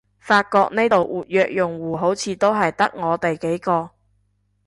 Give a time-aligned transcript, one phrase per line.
[0.17, 3.91] 發覺呢度活躍用戶好似都係得我哋幾個